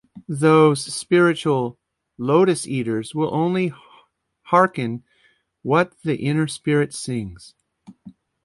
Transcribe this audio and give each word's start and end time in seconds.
Those 0.27 0.83
spiritual 0.83 1.77
lotus-eaters 2.17 3.13
will 3.13 3.31
only 3.31 3.71
hearken 4.45 5.03
what 5.61 5.93
the 6.03 6.15
inner 6.15 6.47
spirit 6.47 6.91
sings. 6.91 7.53